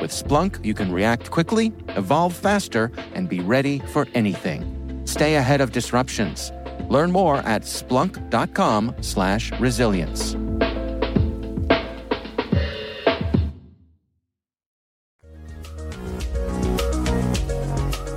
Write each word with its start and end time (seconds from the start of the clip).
With 0.00 0.10
Splunk, 0.10 0.64
you 0.64 0.72
can 0.72 0.90
react 0.90 1.30
quickly, 1.30 1.74
evolve 1.88 2.34
faster, 2.34 2.90
and 3.14 3.28
be 3.28 3.40
ready 3.40 3.80
for 3.92 4.08
anything. 4.14 5.02
Stay 5.04 5.34
ahead 5.34 5.60
of 5.60 5.72
disruptions. 5.72 6.52
Learn 6.88 7.12
more 7.12 7.36
at 7.38 7.62
splunk.com/resilience. 7.62 10.34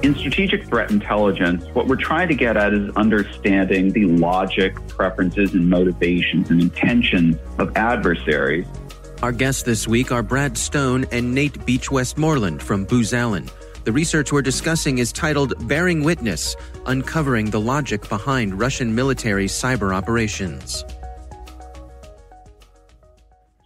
In 0.04 0.16
strategic 0.16 0.66
threat 0.66 0.92
intelligence, 0.92 1.66
what 1.74 1.88
we're 1.88 1.96
trying 1.96 2.28
to 2.30 2.36
get 2.36 2.58
at 2.58 2.74
is 2.74 2.90
understanding 2.96 3.92
the 3.92 4.06
logic, 4.06 4.76
preferences, 4.88 5.54
and 5.54 5.70
motivations 5.70 6.50
and 6.50 6.62
intentions 6.62 7.38
of 7.58 7.76
adversaries 7.76 8.66
our 9.24 9.32
guests 9.32 9.64
this 9.64 9.88
week 9.88 10.12
are 10.12 10.22
Brad 10.22 10.58
Stone 10.58 11.06
and 11.14 11.34
Nate 11.34 11.66
Beach 11.66 11.90
Westmoreland 11.90 12.62
from 12.62 12.84
Booz 12.84 13.14
Allen. 13.14 13.50
The 13.86 13.92
research 13.94 14.34
we're 14.34 14.42
discussing 14.42 14.98
is 14.98 15.14
titled 15.14 15.66
Bearing 15.66 16.04
Witness 16.04 16.58
Uncovering 16.88 17.50
the 17.50 17.62
Logic 17.62 18.06
Behind 18.10 18.60
Russian 18.60 18.94
Military 18.94 19.46
Cyber 19.46 19.96
Operations. 19.96 20.84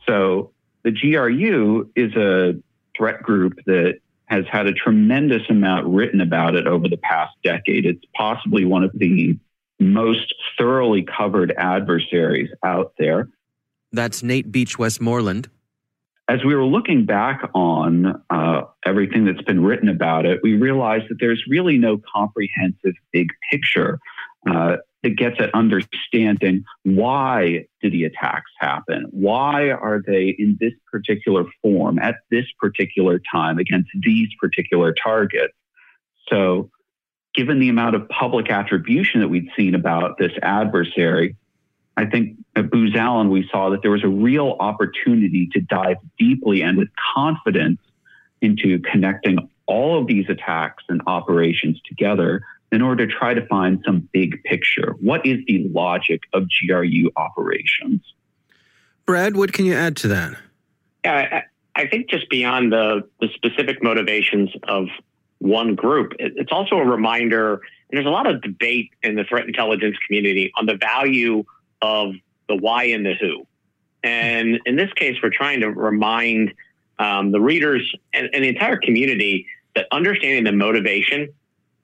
So, 0.06 0.52
the 0.84 0.92
GRU 0.92 1.90
is 1.96 2.16
a 2.16 2.62
threat 2.96 3.24
group 3.24 3.54
that 3.66 3.96
has 4.28 4.46
had 4.52 4.68
a 4.68 4.74
tremendous 4.74 5.42
amount 5.50 5.88
written 5.88 6.22
about 6.22 6.54
it 6.54 6.68
over 6.68 6.88
the 6.88 6.98
past 6.98 7.34
decade. 7.44 7.88
It's 7.88 8.06
possibly 8.16 8.64
one 8.64 8.84
of 8.84 8.92
the 8.94 9.40
most 9.80 10.36
thoroughly 10.56 11.02
covered 11.02 11.52
adversaries 11.58 12.52
out 12.64 12.94
there. 13.00 13.30
That's 13.92 14.24
Nate 14.24 14.52
Beach 14.52 14.78
Westmoreland. 14.78 15.50
As 16.30 16.44
we 16.44 16.56
were 16.56 16.66
looking 16.66 17.06
back 17.06 17.50
on 17.54 18.22
uh, 18.30 18.62
everything 18.86 19.24
that's 19.24 19.42
been 19.44 19.64
written 19.64 19.88
about 19.88 20.26
it, 20.26 20.42
we 20.44 20.56
realized 20.56 21.06
that 21.10 21.18
there's 21.22 21.42
really 21.48 21.78
no 21.78 22.02
comprehensive 22.14 22.96
big 23.14 23.30
picture 23.50 24.00
uh, 24.50 24.78
that 25.04 25.12
gets 25.12 25.40
at 25.40 25.54
understanding 25.54 26.64
why 26.84 27.66
did 27.82 27.94
the 27.94 28.04
attacks 28.04 28.52
happen? 28.60 29.06
Why 29.12 29.70
are 29.70 30.02
they 30.06 30.36
in 30.38 30.58
this 30.60 30.74
particular 30.92 31.46
form 31.62 32.00
at 32.00 32.16
this 32.30 32.46
particular 32.60 33.22
time 33.32 33.58
against 33.58 33.90
these 33.94 34.30
particular 34.40 34.94
targets? 34.94 35.54
So, 36.30 36.70
given 37.36 37.60
the 37.60 37.70
amount 37.70 37.96
of 37.96 38.10
public 38.10 38.50
attribution 38.50 39.22
that 39.22 39.28
we'd 39.30 39.50
seen 39.56 39.76
about 39.76 40.18
this 40.18 40.32
adversary, 40.42 41.38
I 41.98 42.06
think 42.06 42.38
at 42.56 42.70
Booz 42.70 42.96
Allen, 42.96 43.32
we 43.32 43.50
saw 43.52 43.72
that 43.72 43.82
there 43.82 43.92
was 43.92 44.04
a 44.04 44.08
real 44.08 44.56
opportunity 44.60 45.50
to 45.54 45.60
dive 45.60 45.98
deeply 46.20 46.62
and 46.62 46.78
with 46.78 46.90
confidence 47.16 47.80
into 48.40 48.80
connecting 48.80 49.50
all 49.66 50.00
of 50.00 50.06
these 50.08 50.30
attacks 50.30 50.84
and 50.90 51.02
operations 51.08 51.82
together 51.88 52.44
in 52.72 52.84
order 52.84 53.08
to 53.08 53.14
try 53.14 53.34
to 53.34 53.46
find 53.48 53.82
some 53.84 54.08
big 54.14 54.44
picture. 54.44 54.96
What 55.00 55.26
is 55.26 55.40
the 55.48 55.68
logic 55.70 56.22
of 56.34 56.48
GRU 56.48 57.10
operations? 57.16 58.02
Brad, 59.06 59.36
what 59.36 59.52
can 59.52 59.66
you 59.66 59.74
add 59.74 59.96
to 59.98 60.08
that? 60.10 60.38
Yeah, 61.04 61.44
I, 61.76 61.82
I 61.82 61.88
think 61.88 62.10
just 62.10 62.30
beyond 62.30 62.74
the, 62.74 63.08
the 63.22 63.30
specific 63.34 63.82
motivations 63.82 64.52
of 64.68 64.88
one 65.40 65.76
group, 65.76 66.14
it, 66.20 66.34
it's 66.36 66.52
also 66.52 66.76
a 66.76 66.86
reminder. 66.86 67.54
And 67.54 67.98
there's 67.98 68.06
a 68.06 68.12
lot 68.12 68.28
of 68.28 68.42
debate 68.42 68.92
in 69.02 69.16
the 69.16 69.24
threat 69.24 69.48
intelligence 69.48 69.96
community 70.06 70.52
on 70.58 70.68
the 70.68 70.76
value 70.76 71.44
of 71.82 72.14
the 72.48 72.56
why 72.56 72.86
and 72.86 73.06
the 73.06 73.14
who. 73.14 73.46
And 74.04 74.60
in 74.66 74.76
this 74.76 74.92
case, 74.94 75.18
we're 75.22 75.30
trying 75.30 75.62
to 75.62 75.70
remind 75.70 76.54
um, 77.00 77.32
the 77.32 77.42
readers 77.42 77.94
and, 78.14 78.30
and 78.34 78.44
the 78.44 78.50
entire 78.50 78.78
community 78.78 79.48
that 79.76 79.88
understanding 79.92 80.44
the 80.44 80.52
motivation 80.52 81.30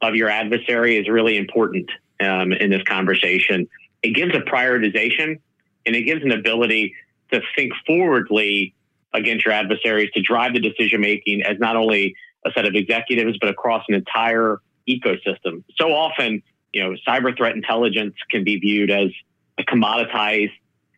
of 0.02 0.16
your 0.16 0.30
adversary 0.30 0.98
is 0.98 1.08
really 1.08 1.38
important 1.38 1.90
um, 2.20 2.52
in 2.54 2.70
this 2.70 2.84
conversation. 2.84 3.68
It 4.02 4.12
gives 4.12 4.36
a 4.36 4.40
prioritization 4.40 5.40
and 5.86 5.96
it 5.96 6.04
gives 6.04 6.24
an 6.24 6.31
ability 6.31 6.96
to 7.31 7.42
think 7.56 7.74
forwardly 7.86 8.74
against 9.14 9.46
your 9.46 9.54
adversaries 9.54 10.10
to 10.14 10.22
drive 10.22 10.54
the 10.54 10.60
decision 10.60 11.02
making 11.02 11.44
as 11.44 11.58
not 11.60 11.75
only 11.75 12.16
a 12.46 12.52
set 12.52 12.66
of 12.66 12.75
executives, 12.75 13.38
but 13.40 13.50
across 13.50 13.84
an 13.88 13.96
entire 13.96 14.60
ecosystem. 14.88 15.64
So 15.78 15.94
often, 15.94 16.42
you 16.74 16.84
know, 16.84 16.96
cyber 17.08 17.36
threat 17.36 17.56
intelligence 17.56 18.16
can 18.31 18.44
be 18.44 18.58
viewed 18.58 18.92
as 18.92 19.10
a 19.58 19.64
commoditized 19.64 20.53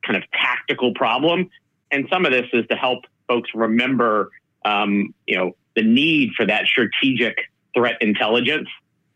kind 0.06 0.18
of 0.18 0.24
tactical 0.32 0.94
problem. 0.94 1.50
And 1.92 2.08
some 2.12 2.26
of 2.26 2.32
this 2.32 2.48
is 2.54 2.66
to 2.68 2.76
help 2.76 3.06
folks 3.28 3.50
remember, 3.54 4.32
um, 4.64 5.14
you 5.26 5.38
know, 5.38 5.56
the 5.76 5.84
need 5.84 6.32
for 6.36 6.46
that 6.46 6.66
strategic 6.66 7.38
threat 7.74 7.98
intelligence 8.02 8.70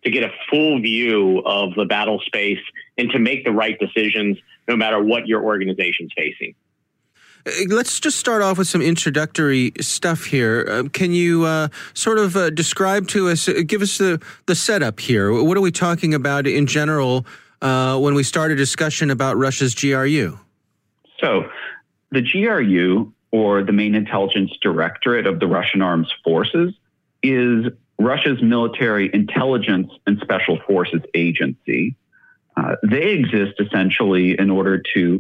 to 0.04 0.12
get 0.12 0.24
a 0.24 0.32
full 0.50 0.80
view 0.82 1.40
of 1.46 1.74
the 1.76 1.86
battle 1.86 2.20
space 2.26 2.60
and 2.98 3.10
to 3.12 3.20
make 3.20 3.44
the 3.44 3.52
right 3.52 3.78
decisions 3.80 4.38
no 4.68 4.76
matter 4.76 5.02
what 5.02 5.28
your 5.28 5.44
organization's 5.44 6.12
facing. 6.16 6.56
Uh, 7.46 7.52
let's 7.70 8.00
just 8.00 8.18
start 8.18 8.42
off 8.42 8.58
with 8.58 8.68
some 8.68 8.82
introductory 8.82 9.72
stuff 9.82 10.26
here. 10.26 10.66
Uh, 10.70 10.84
can 10.90 11.12
you 11.12 11.46
uh, 11.46 11.70
sort 11.94 12.18
of 12.18 12.36
uh, 12.36 12.50
describe 12.50 13.08
to 13.08 13.30
us, 13.30 13.48
uh, 13.48 13.62
give 13.66 13.82
us 13.82 13.98
the, 13.98 14.22
the 14.46 14.56
setup 14.56 15.00
here? 15.00 15.32
What 15.32 15.58
are 15.58 15.62
we 15.62 15.72
talking 15.72 16.14
about 16.14 16.48
in 16.48 16.66
general 16.66 17.26
uh, 17.62 17.98
when 18.00 18.14
we 18.14 18.24
start 18.24 18.52
a 18.52 18.56
discussion 18.56 19.10
about 19.12 19.38
Russia's 19.38 19.76
GRU? 19.76 20.40
So, 21.20 21.50
the 22.12 22.22
GRU, 22.22 23.14
or 23.32 23.64
the 23.64 23.74
main 23.74 23.96
intelligence 23.96 24.52
directorate 24.62 25.28
of 25.28 25.40
the 25.40 25.48
Russian 25.48 25.82
Armed 25.82 26.12
Forces, 26.24 26.74
is 27.22 27.66
Russia's 28.00 28.42
military 28.42 29.10
intelligence 29.14 29.92
and 30.08 30.20
special 30.20 30.60
forces 30.66 31.02
agency. 31.14 31.96
Uh, 32.56 32.76
they 32.84 33.12
exist 33.12 33.60
essentially 33.60 34.40
in 34.40 34.50
order 34.50 34.82
to 34.96 35.20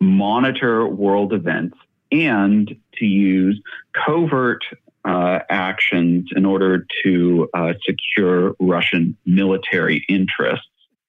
monitor 0.00 0.86
world 0.86 1.32
events 1.32 1.76
and 2.12 2.76
to 2.94 3.04
use 3.04 3.60
covert 3.92 4.64
uh, 5.04 5.40
actions 5.50 6.30
in 6.34 6.44
order 6.44 6.86
to 7.02 7.48
uh, 7.54 7.74
secure 7.84 8.54
Russian 8.58 9.16
military 9.24 10.04
interests. 10.08 10.66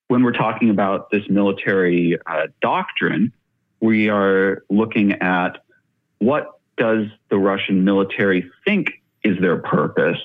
When 0.07 0.24
we're 0.24 0.31
talking 0.31 0.69
about 0.69 1.12
this 1.12 1.24
military 1.30 2.18
uh, 2.25 2.48
doctrine, 2.62 3.33
we 3.81 4.09
are 4.09 4.63
looking 4.69 5.13
at 5.13 5.63
what 6.19 6.59
does 6.77 7.07
the 7.30 7.38
Russian 7.38 7.83
military 7.83 8.50
think 8.65 8.88
is 9.24 9.38
their 9.39 9.57
purpose? 9.57 10.19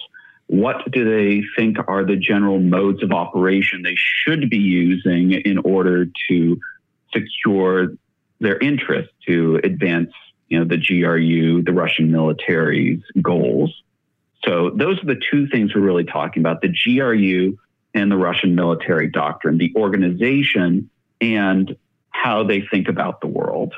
What 0.47 0.91
do 0.91 1.05
they 1.05 1.45
think 1.57 1.79
are 1.89 2.05
the 2.05 2.17
general 2.17 2.61
modes 2.61 3.03
of 3.03 3.11
operation 3.11 3.83
they 3.83 3.97
should 3.97 4.49
be 4.51 4.59
using 4.59 5.33
in 5.33 5.59
order 5.59 6.07
to 6.29 6.61
secure 7.13 7.89
their 8.39 8.59
interests, 8.59 9.13
to 9.27 9.61
advance 9.65 10.13
you 10.49 10.59
know, 10.59 10.65
the 10.65 10.77
GRU, 10.77 11.63
the 11.63 11.73
Russian 11.73 12.13
military's 12.13 13.03
goals? 13.21 13.83
So 14.45 14.71
those 14.71 15.03
are 15.03 15.07
the 15.07 15.21
two 15.31 15.49
things 15.49 15.75
we're 15.75 15.81
really 15.81 16.05
talking 16.05 16.43
about, 16.43 16.61
the 16.61 16.69
GRU 16.69 17.59
and 17.95 18.11
the 18.11 18.17
Russian 18.17 18.55
military 18.55 19.09
doctrine, 19.09 19.59
the 19.59 19.73
organization 19.77 20.91
and 21.21 21.77
how 22.11 22.45
they 22.45 22.61
think 22.61 22.89
about 22.89 23.21
the 23.21 23.27
world. 23.27 23.75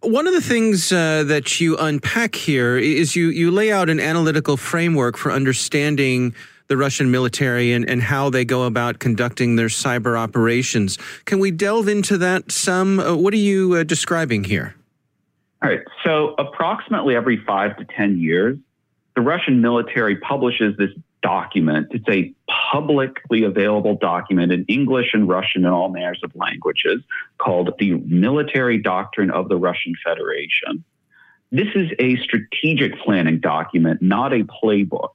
One 0.00 0.26
of 0.26 0.34
the 0.34 0.40
things 0.40 0.90
uh, 0.90 1.22
that 1.24 1.60
you 1.60 1.76
unpack 1.76 2.34
here 2.34 2.76
is 2.76 3.14
you, 3.14 3.28
you 3.28 3.50
lay 3.50 3.70
out 3.70 3.88
an 3.88 4.00
analytical 4.00 4.56
framework 4.56 5.16
for 5.16 5.30
understanding 5.30 6.34
the 6.66 6.76
Russian 6.76 7.10
military 7.10 7.72
and, 7.72 7.88
and 7.88 8.02
how 8.02 8.30
they 8.30 8.44
go 8.44 8.64
about 8.64 8.98
conducting 8.98 9.56
their 9.56 9.68
cyber 9.68 10.18
operations. 10.18 10.98
Can 11.24 11.38
we 11.38 11.50
delve 11.50 11.86
into 11.86 12.18
that 12.18 12.50
some? 12.50 12.98
Uh, 12.98 13.14
what 13.14 13.32
are 13.34 13.36
you 13.36 13.74
uh, 13.74 13.82
describing 13.84 14.44
here? 14.44 14.74
All 15.62 15.70
right. 15.70 15.80
So, 16.02 16.34
approximately 16.38 17.14
every 17.14 17.36
five 17.46 17.76
to 17.76 17.84
10 17.84 18.18
years, 18.18 18.58
the 19.14 19.20
Russian 19.20 19.60
military 19.60 20.16
publishes 20.16 20.76
this 20.76 20.90
document. 21.22 21.88
It's 21.92 22.08
a 22.08 22.32
publicly 22.70 23.44
available 23.44 23.96
document 23.96 24.52
in 24.52 24.64
English 24.66 25.10
and 25.14 25.28
Russian 25.28 25.64
and 25.64 25.72
all 25.72 25.88
manners 25.88 26.20
of 26.22 26.34
languages 26.34 27.00
called 27.38 27.72
the 27.78 27.92
Military 27.92 28.78
Doctrine 28.78 29.30
of 29.30 29.48
the 29.48 29.56
Russian 29.56 29.94
Federation. 30.04 30.84
This 31.50 31.68
is 31.74 31.90
a 31.98 32.16
strategic 32.16 32.98
planning 33.00 33.38
document, 33.38 34.02
not 34.02 34.32
a 34.32 34.44
playbook. 34.44 35.12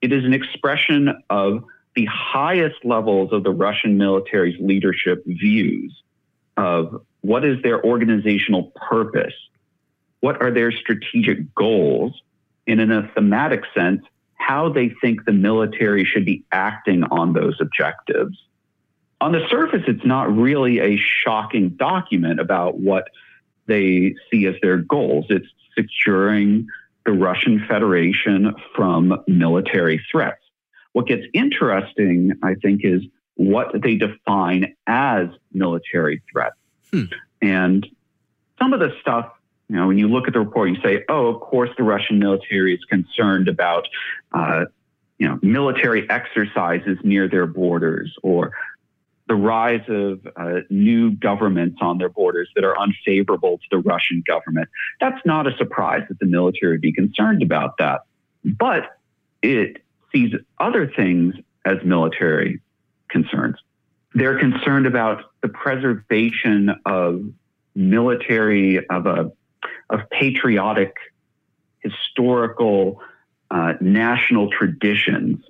It 0.00 0.12
is 0.12 0.24
an 0.24 0.34
expression 0.34 1.22
of 1.30 1.64
the 1.94 2.04
highest 2.06 2.84
levels 2.84 3.32
of 3.32 3.42
the 3.42 3.50
Russian 3.50 3.98
military's 3.98 4.58
leadership 4.60 5.24
views 5.26 6.02
of 6.56 7.02
what 7.22 7.44
is 7.44 7.62
their 7.62 7.84
organizational 7.84 8.72
purpose, 8.88 9.34
what 10.20 10.40
are 10.42 10.50
their 10.50 10.70
strategic 10.72 11.54
goals, 11.54 12.22
and 12.66 12.80
in 12.80 12.92
a 12.92 13.08
thematic 13.14 13.62
sense, 13.74 14.04
how 14.38 14.68
they 14.70 14.88
think 15.00 15.24
the 15.24 15.32
military 15.32 16.04
should 16.04 16.24
be 16.24 16.44
acting 16.50 17.04
on 17.04 17.32
those 17.32 17.58
objectives. 17.60 18.36
On 19.20 19.32
the 19.32 19.46
surface, 19.48 19.82
it's 19.86 20.04
not 20.04 20.34
really 20.34 20.78
a 20.78 20.96
shocking 20.96 21.70
document 21.70 22.40
about 22.40 22.78
what 22.78 23.08
they 23.66 24.14
see 24.30 24.46
as 24.46 24.54
their 24.62 24.78
goals. 24.78 25.26
It's 25.28 25.48
securing 25.76 26.68
the 27.04 27.12
Russian 27.12 27.64
Federation 27.68 28.54
from 28.74 29.22
military 29.26 30.02
threats. 30.10 30.42
What 30.92 31.06
gets 31.06 31.24
interesting, 31.34 32.32
I 32.42 32.54
think, 32.54 32.82
is 32.84 33.02
what 33.34 33.68
they 33.82 33.96
define 33.96 34.74
as 34.86 35.28
military 35.52 36.22
threats. 36.30 36.56
Hmm. 36.92 37.04
And 37.42 37.86
some 38.58 38.72
of 38.72 38.80
the 38.80 38.94
stuff 39.00 39.32
you 39.68 39.76
know, 39.76 39.86
when 39.86 39.98
you 39.98 40.08
look 40.08 40.26
at 40.26 40.32
the 40.32 40.40
report, 40.40 40.70
you 40.70 40.76
say, 40.82 41.04
"Oh, 41.08 41.26
of 41.26 41.40
course, 41.40 41.70
the 41.76 41.82
Russian 41.82 42.18
military 42.18 42.74
is 42.74 42.84
concerned 42.84 43.48
about, 43.48 43.86
uh, 44.32 44.64
you 45.18 45.28
know, 45.28 45.38
military 45.42 46.08
exercises 46.08 46.98
near 47.02 47.28
their 47.28 47.46
borders, 47.46 48.16
or 48.22 48.52
the 49.28 49.34
rise 49.34 49.86
of 49.88 50.26
uh, 50.36 50.60
new 50.70 51.10
governments 51.10 51.78
on 51.82 51.98
their 51.98 52.08
borders 52.08 52.48
that 52.54 52.64
are 52.64 52.78
unfavorable 52.78 53.58
to 53.58 53.64
the 53.70 53.78
Russian 53.78 54.22
government." 54.26 54.68
That's 55.00 55.20
not 55.26 55.46
a 55.46 55.54
surprise 55.58 56.02
that 56.08 56.18
the 56.18 56.26
military 56.26 56.72
would 56.72 56.80
be 56.80 56.92
concerned 56.92 57.42
about 57.42 57.76
that, 57.78 58.02
but 58.44 58.98
it 59.42 59.82
sees 60.12 60.32
other 60.58 60.86
things 60.86 61.34
as 61.66 61.76
military 61.84 62.60
concerns. 63.08 63.56
They're 64.14 64.38
concerned 64.38 64.86
about 64.86 65.24
the 65.42 65.48
preservation 65.48 66.74
of 66.86 67.22
military 67.74 68.84
of 68.88 69.06
a 69.06 69.30
of 69.90 70.00
patriotic, 70.10 70.96
historical, 71.80 73.00
uh, 73.50 73.74
national 73.80 74.50
traditions. 74.50 75.44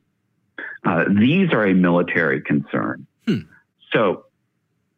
Uh, 0.85 1.05
these 1.09 1.53
are 1.53 1.67
a 1.67 1.75
military 1.75 2.41
concern. 2.41 3.07
Hmm. 3.27 3.41
So 3.93 4.25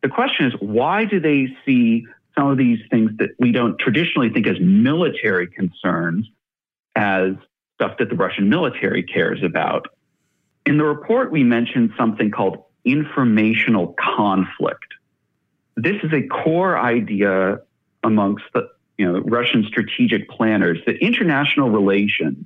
the 0.03 0.09
question 0.09 0.47
is 0.47 0.55
why 0.61 1.05
do 1.05 1.21
they 1.21 1.49
see 1.65 2.07
some 2.37 2.49
of 2.49 2.59
these 2.59 2.79
things 2.91 3.13
that 3.19 3.31
we 3.39 3.53
don't 3.53 3.79
traditionally 3.79 4.31
think 4.31 4.47
as 4.47 4.57
military 4.61 5.47
concerns 5.47 6.29
as 6.97 7.33
stuff 7.75 7.97
that 7.99 8.09
the 8.11 8.17
Russian 8.17 8.49
military 8.49 9.03
cares 9.03 9.43
about? 9.43 9.89
In 10.67 10.79
the 10.79 10.85
report, 10.85 11.33
we 11.33 11.43
mentioned 11.43 11.93
something 11.97 12.31
called 12.31 12.59
informational 12.85 13.95
conflict. 13.99 14.87
This 15.77 15.97
is 16.03 16.13
a 16.13 16.23
core 16.29 16.79
idea 16.79 17.61
amongst 18.03 18.45
the 18.55 18.69
you 19.01 19.11
know, 19.11 19.21
Russian 19.21 19.65
strategic 19.67 20.29
planners 20.29 20.79
that 20.85 20.99
international 21.03 21.71
relations 21.71 22.45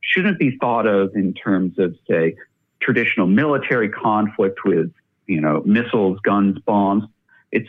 shouldn't 0.00 0.38
be 0.38 0.56
thought 0.56 0.86
of 0.86 1.14
in 1.14 1.34
terms 1.34 1.78
of, 1.78 1.94
say, 2.08 2.36
traditional 2.80 3.26
military 3.26 3.90
conflict 3.90 4.60
with, 4.64 4.90
you 5.26 5.42
know, 5.42 5.62
missiles, 5.66 6.18
guns, 6.20 6.58
bombs. 6.60 7.04
It's 7.52 7.68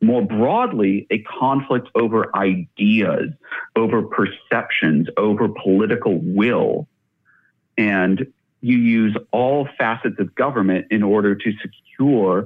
more 0.00 0.22
broadly 0.22 1.08
a 1.10 1.18
conflict 1.22 1.88
over 1.96 2.30
ideas, 2.36 3.30
over 3.74 4.02
perceptions, 4.02 5.08
over 5.16 5.48
political 5.48 6.20
will. 6.22 6.86
And 7.76 8.24
you 8.60 8.76
use 8.76 9.16
all 9.32 9.68
facets 9.76 10.20
of 10.20 10.32
government 10.36 10.86
in 10.92 11.02
order 11.02 11.34
to 11.34 11.52
secure 11.60 12.44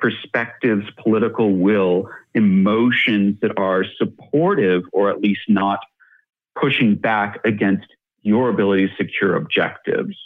perspectives, 0.00 0.86
political 0.96 1.54
will, 1.54 2.08
emotions 2.34 3.38
that 3.40 3.56
are 3.58 3.84
supportive 3.98 4.82
or 4.92 5.10
at 5.10 5.20
least 5.20 5.42
not 5.48 5.80
pushing 6.60 6.94
back 6.94 7.40
against 7.44 7.86
your 8.22 8.50
ability 8.50 8.88
to 8.88 8.94
secure 8.96 9.36
objectives. 9.36 10.16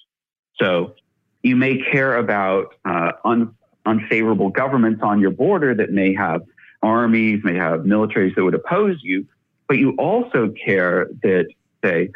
So 0.60 0.94
you 1.42 1.56
may 1.56 1.78
care 1.78 2.16
about 2.16 2.74
uh, 2.84 3.12
un- 3.24 3.54
unfavorable 3.86 4.50
governments 4.50 5.00
on 5.02 5.20
your 5.20 5.30
border 5.30 5.74
that 5.74 5.90
may 5.90 6.14
have 6.14 6.42
armies, 6.82 7.42
may 7.44 7.54
have 7.54 7.80
militaries 7.80 8.34
that 8.34 8.44
would 8.44 8.54
oppose 8.54 8.98
you, 9.02 9.26
but 9.68 9.78
you 9.78 9.92
also 9.92 10.52
care 10.64 11.08
that, 11.22 11.46
say, 11.82 12.10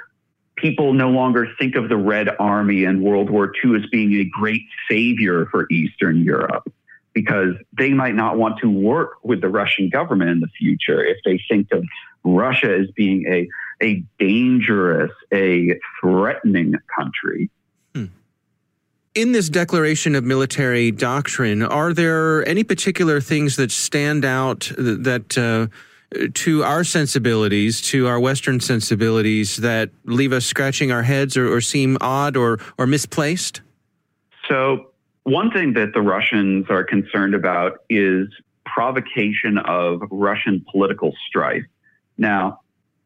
people 0.57 0.93
no 0.93 1.11
longer 1.11 1.49
think 1.59 1.77
of 1.77 1.89
the 1.89 1.97
Red 1.97 2.29
Army 2.39 2.85
in 2.85 3.03
World 3.03 3.31
War 3.31 3.53
II 3.65 3.77
as 3.77 3.87
being 3.91 4.13
a 4.15 4.25
great 4.25 4.63
savior 4.91 5.47
for 5.51 5.67
Eastern 5.71 6.23
Europe 6.23 6.71
because 7.21 7.57
they 7.77 7.93
might 7.93 8.15
not 8.15 8.39
want 8.39 8.61
to 8.61 8.71
work 8.71 9.15
with 9.25 9.41
the 9.41 9.49
Russian 9.49 9.89
government 9.89 10.31
in 10.31 10.39
the 10.39 10.47
future 10.57 11.05
if 11.05 11.17
they 11.25 11.43
think 11.51 11.67
of 11.73 11.83
Russia 12.23 12.73
as 12.79 12.87
being 12.95 13.27
a, 13.27 13.49
a 13.85 14.05
dangerous, 14.21 15.11
a 15.35 15.77
threatening 16.01 16.75
country. 16.97 17.51
Hmm. 17.97 18.05
In 19.17 19.33
this 19.33 19.49
declaration 19.49 20.15
of 20.15 20.23
military 20.23 20.93
doctrine, 20.93 21.65
are 21.65 21.93
there 21.93 22.47
any 22.47 22.63
particular 22.63 23.21
things 23.21 23.57
that 23.57 23.73
stand 23.73 24.25
out 24.25 24.71
that 24.77 25.37
uh, 25.37 25.67
to 26.35 26.63
our 26.63 26.85
sensibilities, 26.85 27.83
to 27.83 28.07
our 28.07 28.21
Western 28.21 28.61
sensibilities, 28.61 29.57
that 29.57 29.91
leave 30.05 30.33
us 30.33 30.47
scratching 30.47 30.93
our 30.93 31.03
heads 31.03 31.37
or, 31.37 31.53
or 31.53 31.61
seem 31.61 31.99
odd 32.01 32.37
or, 32.37 32.61
or 32.79 32.87
misplaced? 32.87 33.61
So, 34.49 34.93
one 35.29 35.51
thing 35.51 35.75
that 35.75 35.93
the 35.93 36.01
Russians 36.01 36.67
are 36.71 36.85
concerned 36.85 37.35
about 37.35 37.81
is 37.91 38.29
provocation 38.65 39.59
of 39.59 40.01
Russian 40.11 40.65
political 40.71 41.15
strife. 41.27 41.65
Now, 42.17 42.61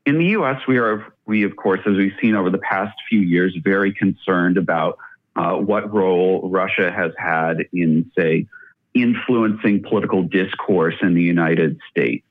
in 0.07 0.19
the 0.19 0.27
U.S., 0.27 0.61
we 0.67 0.79
are, 0.79 1.13
we 1.27 1.45
of 1.45 1.57
course, 1.57 1.81
as 1.87 1.97
we've 1.97 2.15
seen 2.21 2.35
over 2.35 2.51
the 2.51 2.59
past 2.59 2.97
few 3.09 3.21
years, 3.21 3.57
very 3.63 3.93
concerned 3.93 4.57
about 4.57 4.99
uh, 5.37 5.55
what 5.55 5.93
role 5.93 6.49
Russia 6.51 6.91
has 6.91 7.13
had 7.17 7.67
in, 7.73 8.11
say, 8.17 8.47
influencing 8.95 9.83
political 9.83 10.23
discourse 10.23 10.95
in 11.03 11.15
the 11.15 11.23
United 11.23 11.81
States. 11.91 12.27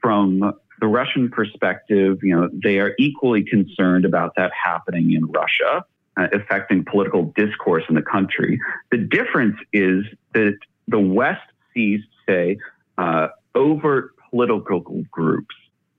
From 0.00 0.54
the 0.80 0.86
Russian 0.86 1.30
perspective, 1.30 2.18
you 2.22 2.34
know, 2.34 2.48
they 2.52 2.78
are 2.78 2.94
equally 2.98 3.44
concerned 3.44 4.04
about 4.04 4.34
that 4.36 4.50
happening 4.52 5.12
in 5.12 5.26
Russia 5.26 5.84
uh, 6.16 6.28
affecting 6.32 6.84
political 6.84 7.32
discourse 7.36 7.84
in 7.88 7.94
the 7.94 8.02
country. 8.02 8.58
The 8.90 8.98
difference 8.98 9.56
is 9.72 10.04
that 10.34 10.58
the 10.88 11.00
West 11.00 11.42
sees, 11.74 12.00
say, 12.28 12.58
uh, 12.98 13.28
overt 13.54 14.10
political 14.30 14.80
groups, 15.10 15.54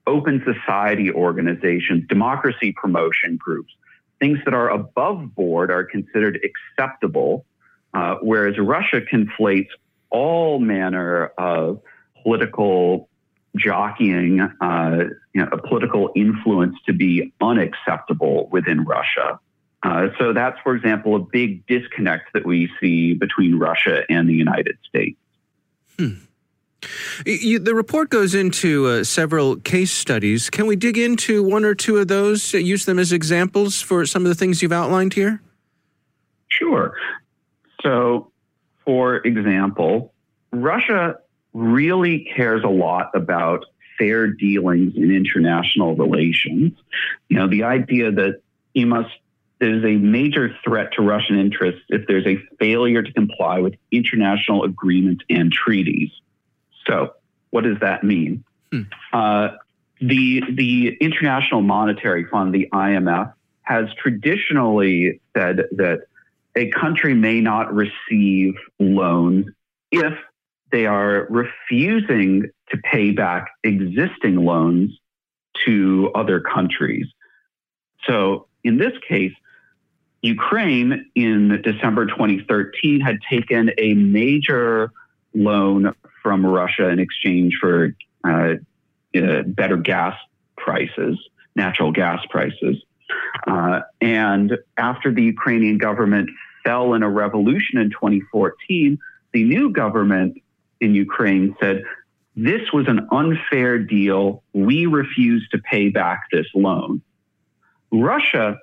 open 0.08 0.44
society 0.46 1.12
organizations, 1.12 2.08
democracy 2.08 2.74
promotion 2.76 3.38
groups, 3.38 3.74
things 4.20 4.40
that 4.46 4.54
are 4.54 4.70
above 4.70 5.34
board 5.36 5.72
are 5.72 5.84
considered 5.84 6.40
acceptable, 6.44 7.46
uh, 7.94 8.16
whereas 8.22 8.58
Russia 8.58 9.02
conflates 9.02 9.70
all 10.10 10.60
manner 10.60 11.32
of 11.38 11.82
political 12.24 13.10
jockeying, 13.58 14.40
uh, 14.40 14.98
you 15.34 15.42
know, 15.42 15.50
a 15.52 15.58
political 15.58 16.12
influence 16.16 16.76
to 16.86 16.94
be 16.94 17.34
unacceptable 17.42 18.48
within 18.52 18.84
Russia. 18.86 19.40
Uh, 19.84 20.10
so 20.20 20.34
that's, 20.34 20.60
for 20.64 20.76
example, 20.76 21.16
a 21.16 21.20
big 21.20 21.66
disconnect 21.66 22.34
that 22.34 22.46
we 22.46 22.70
see 22.80 23.14
between 23.14 23.58
Russia 23.58 24.04
and 24.10 24.30
the 24.30 24.34
United 24.34 24.78
States. 24.88 25.18
Hmm. 25.98 26.14
You, 27.26 27.60
the 27.60 27.76
report 27.76 28.10
goes 28.10 28.34
into 28.34 28.88
uh, 28.88 29.04
several 29.04 29.56
case 29.58 29.92
studies. 29.92 30.50
Can 30.50 30.66
we 30.66 30.76
dig 30.76 30.98
into 30.98 31.44
one 31.44 31.64
or 31.64 31.76
two 31.76 31.98
of 31.98 32.08
those, 32.08 32.54
uh, 32.54 32.58
use 32.58 32.86
them 32.86 32.98
as 32.98 33.12
examples 33.12 33.82
for 33.82 34.06
some 34.06 34.24
of 34.24 34.30
the 34.30 34.36
things 34.36 34.62
you've 34.62 34.72
outlined 34.72 35.14
here? 35.14 35.42
Sure. 36.48 36.96
So, 37.84 38.32
for 38.84 39.18
example, 39.18 40.14
Russia 40.52 41.18
really 41.54 42.32
cares 42.36 42.64
a 42.64 42.70
lot 42.70 43.12
about 43.14 43.66
fair 43.98 44.28
dealings 44.28 44.96
in 44.96 45.12
international 45.12 45.96
relations. 45.96 46.74
You 47.30 47.38
know, 47.38 47.48
the 47.48 47.64
idea 47.64 48.12
that 48.12 48.42
you 48.74 48.88
must 48.88 49.12
there's 49.62 49.86
a 49.86 49.96
major 49.96 50.54
threat 50.66 50.92
to 50.94 51.04
Russian 51.04 51.40
interests 51.40 51.82
if 51.90 52.08
there's 52.08 52.26
a 52.26 52.38
failure 52.60 53.04
to 53.04 53.14
comply 53.14 53.60
with 53.60 53.76
international 53.92 54.64
agreements 54.64 55.24
and 55.30 55.54
treaties. 55.54 56.10
So, 56.88 57.14
what 57.52 57.64
does 57.64 57.78
that 57.80 58.04
mean? 58.04 58.44
Hmm. 58.72 58.82
Uh, 59.14 59.50
the 60.02 60.42
the 60.52 60.98
International 61.00 61.62
Monetary 61.62 62.26
Fund, 62.26 62.54
the 62.54 62.68
IMF, 62.74 63.34
has 63.62 63.86
traditionally 64.02 65.22
said 65.38 65.68
that 65.74 66.00
a 66.56 66.72
country 66.72 67.14
may 67.14 67.40
not 67.40 67.72
receive 67.72 68.56
loans 68.80 69.46
if 69.92 70.14
they 70.72 70.88
are 70.88 71.28
refusing 71.30 72.50
to 72.70 72.78
pay 72.78 73.12
back 73.12 73.52
existing 73.64 74.38
loans 74.38 74.98
to 75.66 76.10
other 76.16 76.40
countries. 76.40 77.06
So, 78.08 78.48
in 78.64 78.78
this 78.78 78.94
case, 79.08 79.34
Ukraine 80.22 81.10
in 81.16 81.62
December 81.64 82.06
2013 82.06 83.02
had 83.02 83.20
taken 83.30 83.72
a 83.78 83.94
major 83.94 84.92
loan 85.34 85.94
from 86.22 86.46
Russia 86.46 86.90
in 86.90 87.00
exchange 87.00 87.58
for 87.60 87.96
uh, 88.24 88.56
uh, 89.16 89.42
better 89.46 89.78
gas 89.78 90.16
prices, 90.58 91.18
natural 91.56 91.92
gas 91.92 92.24
prices. 92.30 92.78
Uh, 93.48 93.82
and 94.00 94.58
after 94.78 95.12
the 95.12 95.24
Ukrainian 95.24 95.78
government 95.78 96.30
fell 96.64 96.94
in 96.94 97.02
a 97.02 97.10
revolution 97.10 97.80
in 97.80 97.90
2014, 97.90 99.00
the 99.34 99.44
new 99.44 99.72
government 99.72 100.38
in 100.80 100.94
Ukraine 100.94 101.56
said, 101.60 101.84
This 102.36 102.72
was 102.72 102.88
an 102.88 103.08
unfair 103.12 103.80
deal. 103.80 104.44
We 104.54 104.86
refuse 104.86 105.48
to 105.50 105.58
pay 105.58 105.90
back 105.90 106.24
this 106.32 106.48
loan. 106.54 107.02
Russia 107.92 108.58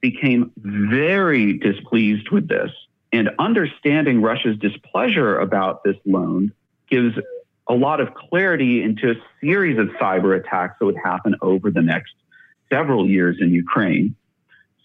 became 0.00 0.52
very 0.56 1.58
displeased 1.58 2.30
with 2.30 2.48
this. 2.48 2.70
And 3.12 3.30
understanding 3.38 4.22
Russia's 4.22 4.56
displeasure 4.58 5.38
about 5.38 5.82
this 5.84 5.96
loan 6.04 6.52
gives 6.88 7.16
a 7.68 7.74
lot 7.74 8.00
of 8.00 8.14
clarity 8.14 8.82
into 8.82 9.10
a 9.10 9.14
series 9.40 9.78
of 9.78 9.88
cyber 10.00 10.38
attacks 10.38 10.76
that 10.78 10.86
would 10.86 10.96
happen 11.02 11.36
over 11.42 11.70
the 11.70 11.82
next 11.82 12.12
several 12.70 13.08
years 13.08 13.38
in 13.40 13.52
Ukraine. 13.52 14.14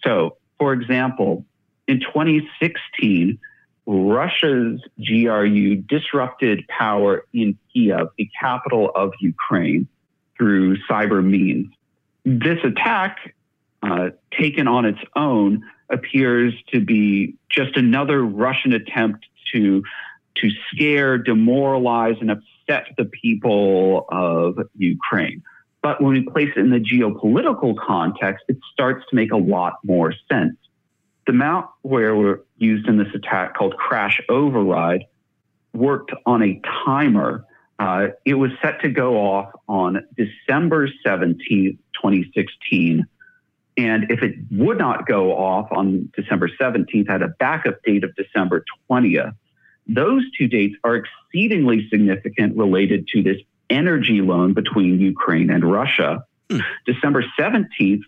So, 0.04 0.38
for 0.60 0.74
example, 0.74 1.46
in 1.88 2.00
2016, 2.00 3.40
Russia's 3.86 4.82
GRU 4.98 5.76
disrupted 5.76 6.68
power 6.68 7.26
in 7.34 7.58
Kiev, 7.72 8.10
the 8.18 8.30
capital 8.40 8.92
of 8.96 9.14
Ukraine, 9.20 9.88
through 10.38 10.78
cyber 10.90 11.24
means. 11.24 11.72
This 12.24 12.60
attack, 12.64 13.36
uh, 13.84 14.10
taken 14.38 14.68
on 14.68 14.86
its 14.86 15.00
own, 15.16 15.64
appears 15.90 16.54
to 16.74 16.80
be 16.80 17.36
just 17.50 17.78
another 17.78 18.24
Russian 18.24 18.74
attempt 18.74 19.26
to 19.54 19.84
to 20.38 20.50
scare, 20.70 21.18
demoralize, 21.18 22.18
and 22.20 22.30
upset 22.30 22.88
the 22.98 23.06
people 23.06 24.06
of 24.10 24.58
Ukraine. 24.76 25.42
But 25.82 26.02
when 26.02 26.14
we 26.14 26.22
place 26.24 26.50
it 26.56 26.60
in 26.60 26.72
the 26.72 26.80
geopolitical 26.80 27.78
context, 27.78 28.44
it 28.48 28.58
starts 28.74 29.06
to 29.10 29.16
make 29.16 29.32
a 29.32 29.38
lot 29.38 29.76
more 29.84 30.14
sense. 30.30 30.58
The 31.28 31.32
malware 31.32 32.42
used 32.58 32.88
in 32.88 32.98
this 32.98 33.14
attack, 33.14 33.56
called 33.56 33.78
Crash 33.78 34.20
Override, 34.28 35.06
worked 35.74 36.12
on 36.26 36.44
a 36.44 36.60
timer. 36.86 37.46
Uh, 37.80 38.08
it 38.26 38.34
was 38.34 38.52
set 38.62 38.82
to 38.82 38.90
go 38.90 39.18
off 39.18 39.52
on 39.68 40.06
December 40.18 40.90
17th, 41.06 41.78
2016. 42.02 43.06
And 43.78 44.10
if 44.10 44.24
it 44.24 44.36
would 44.52 44.78
not 44.78 45.06
go 45.06 45.36
off 45.36 45.68
on 45.72 46.12
December 46.16 46.50
17th, 46.50 47.10
had 47.10 47.22
a 47.22 47.28
backup 47.28 47.84
date 47.84 48.04
of 48.04 48.16
December 48.16 48.64
20th. 48.90 49.36
Those 49.88 50.24
two 50.38 50.48
dates 50.48 50.76
are 50.84 50.96
exceedingly 50.96 51.88
significant 51.90 52.58
related 52.58 53.08
to 53.10 53.22
this 53.22 53.38
energy 53.70 54.22
loan 54.22 54.54
between 54.54 55.00
Ukraine 55.00 55.50
and 55.50 55.70
Russia. 55.70 56.24
Hmm. 56.50 56.60
December 56.86 57.26
17th 57.38 58.02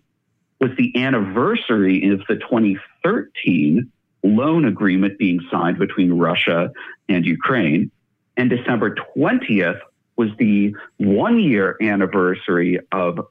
was 0.59 0.71
the 0.77 1.03
anniversary 1.03 2.09
of 2.09 2.21
the 2.27 2.35
2013 2.35 3.91
loan 4.23 4.65
agreement 4.65 5.17
being 5.19 5.39
signed 5.51 5.77
between 5.77 6.13
Russia 6.13 6.71
and 7.09 7.25
Ukraine. 7.25 7.91
And 8.35 8.49
December 8.49 8.95
20th 9.15 9.79
was 10.15 10.29
the 10.39 10.75
one 10.97 11.39
year 11.39 11.77
anniversary 11.81 12.79
of 12.91 13.27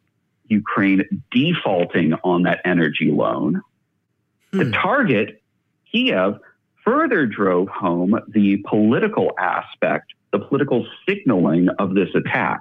Ukraine 0.49 1.03
defaulting 1.31 2.15
on 2.25 2.43
that 2.43 2.61
energy 2.65 3.11
loan. 3.11 3.63
Hmm. 4.53 4.59
The 4.59 4.71
target, 4.73 5.43
Kiev, 5.91 6.39
further 6.85 7.27
drove 7.27 7.69
home 7.69 8.19
the 8.29 8.63
political 8.69 9.33
aspect, 9.39 10.13
the 10.33 10.39
political 10.39 10.87
signaling 11.09 11.69
of 11.79 11.95
this 11.95 12.09
attack. 12.15 12.61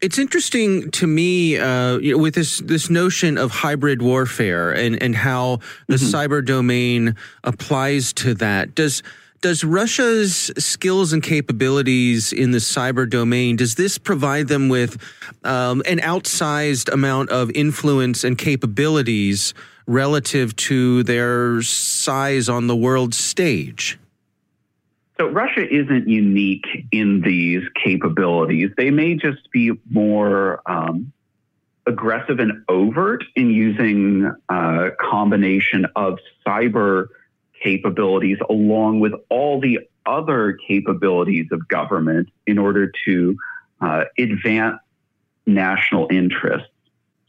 It's 0.00 0.18
interesting 0.18 0.90
to 0.92 1.06
me 1.06 1.58
uh, 1.58 1.98
with 2.16 2.34
this 2.34 2.58
this 2.60 2.88
notion 2.88 3.36
of 3.36 3.50
hybrid 3.50 4.00
warfare 4.00 4.72
and 4.72 5.00
and 5.02 5.14
how 5.14 5.58
the 5.88 5.96
mm-hmm. 5.96 6.16
cyber 6.16 6.42
domain 6.44 7.16
applies 7.44 8.14
to 8.14 8.32
that. 8.34 8.74
Does 8.74 9.02
does 9.40 9.64
Russia's 9.64 10.50
skills 10.58 11.12
and 11.12 11.22
capabilities 11.22 12.32
in 12.32 12.50
the 12.50 12.58
cyber 12.58 13.08
domain 13.08 13.56
does 13.56 13.74
this 13.74 13.98
provide 13.98 14.48
them 14.48 14.68
with 14.68 14.98
um, 15.44 15.82
an 15.86 15.98
outsized 15.98 16.92
amount 16.92 17.30
of 17.30 17.50
influence 17.52 18.24
and 18.24 18.36
capabilities 18.36 19.54
relative 19.86 20.54
to 20.56 21.02
their 21.04 21.62
size 21.62 22.48
on 22.48 22.66
the 22.66 22.76
world 22.76 23.14
stage? 23.14 23.98
So 25.18 25.26
Russia 25.28 25.68
isn't 25.68 26.08
unique 26.08 26.66
in 26.92 27.20
these 27.20 27.62
capabilities. 27.82 28.70
They 28.76 28.90
may 28.90 29.14
just 29.16 29.50
be 29.52 29.72
more 29.90 30.62
um, 30.64 31.12
aggressive 31.86 32.38
and 32.38 32.64
overt 32.68 33.24
in 33.36 33.50
using 33.50 34.32
a 34.48 34.90
combination 34.98 35.86
of 35.96 36.18
cyber 36.46 37.08
capabilities 37.60 38.38
along 38.48 39.00
with 39.00 39.12
all 39.28 39.60
the 39.60 39.80
other 40.06 40.58
capabilities 40.66 41.46
of 41.52 41.68
government 41.68 42.28
in 42.46 42.58
order 42.58 42.90
to 43.04 43.36
uh, 43.80 44.04
advance 44.18 44.78
national 45.46 46.08
interests. 46.10 46.68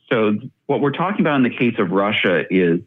So 0.09 0.37
what 0.65 0.81
we're 0.81 0.91
talking 0.91 1.21
about 1.21 1.37
in 1.37 1.43
the 1.43 1.55
case 1.55 1.75
of 1.79 1.91
Russia 1.91 2.45
is 2.49 2.81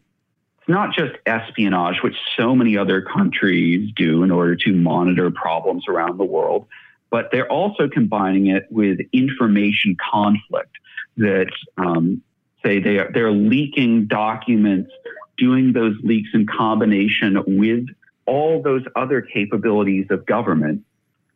it's 0.58 0.68
not 0.68 0.94
just 0.94 1.14
espionage, 1.26 2.02
which 2.02 2.16
so 2.36 2.54
many 2.54 2.76
other 2.76 3.02
countries 3.02 3.90
do 3.94 4.22
in 4.22 4.30
order 4.30 4.56
to 4.56 4.72
monitor 4.72 5.30
problems 5.30 5.84
around 5.88 6.18
the 6.18 6.24
world, 6.24 6.66
but 7.10 7.30
they're 7.30 7.50
also 7.50 7.88
combining 7.88 8.46
it 8.48 8.66
with 8.70 8.98
information 9.12 9.96
conflict 10.10 10.76
that 11.16 11.50
um, 11.76 12.22
say 12.64 12.80
they 12.80 12.98
are, 12.98 13.10
they're 13.12 13.30
leaking 13.30 14.06
documents, 14.06 14.90
doing 15.36 15.72
those 15.72 15.96
leaks 16.02 16.30
in 16.34 16.46
combination 16.46 17.42
with 17.46 17.86
all 18.26 18.62
those 18.62 18.82
other 18.96 19.20
capabilities 19.20 20.06
of 20.10 20.26
government. 20.26 20.84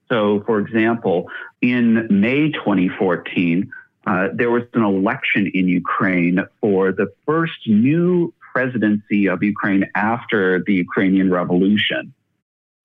So, 0.09 0.43
for 0.47 0.59
example, 0.59 1.31
in 1.61 2.07
May 2.11 2.51
2014, 2.51 3.71
uh, 4.07 4.29
there 4.33 4.51
was 4.51 4.63
an 4.73 4.83
election 4.83 5.51
in 5.53 5.69
Ukraine 5.69 6.41
for 6.61 6.93
the 6.93 7.13
first 7.27 7.67
new 7.67 8.33
presidency 8.53 9.29
of 9.29 9.43
Ukraine 9.43 9.85
after 9.95 10.63
the 10.65 10.75
Ukrainian 10.75 11.31
Revolution. 11.31 12.15